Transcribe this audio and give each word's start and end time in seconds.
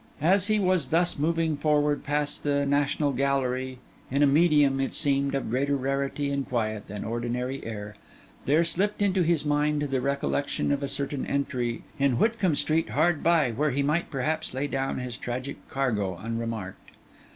As 0.23 0.47
he 0.47 0.57
was 0.59 0.87
thus 0.87 1.19
moving 1.19 1.55
forward 1.55 2.03
past 2.03 2.41
the 2.41 2.65
National 2.65 3.11
Gallery, 3.11 3.77
in 4.09 4.23
a 4.23 4.25
medium, 4.25 4.79
it 4.79 4.95
seemed, 4.95 5.35
of 5.35 5.51
greater 5.51 5.75
rarity 5.75 6.31
and 6.31 6.43
quiet 6.49 6.87
than 6.87 7.03
ordinary 7.05 7.63
air, 7.63 7.95
there 8.45 8.63
slipped 8.63 9.03
into 9.03 9.21
his 9.21 9.45
mind 9.45 9.83
the 9.83 10.01
recollection 10.01 10.71
of 10.71 10.81
a 10.81 10.87
certain 10.87 11.23
entry 11.27 11.83
in 11.99 12.17
Whitcomb 12.17 12.55
Street 12.55 12.89
hard 12.89 13.21
by, 13.21 13.51
where 13.51 13.69
he 13.69 13.83
might 13.83 14.09
perhaps 14.09 14.55
lay 14.55 14.65
down 14.65 14.97
his 14.97 15.17
tragic 15.17 15.57
cargo 15.69 16.17
unremarked. 16.17 16.93